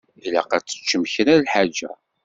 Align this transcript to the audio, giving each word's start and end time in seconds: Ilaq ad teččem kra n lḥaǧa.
Ilaq 0.25 0.51
ad 0.57 0.63
teččem 0.65 1.03
kra 1.13 1.33
n 1.35 1.41
lḥaǧa. 1.45 1.91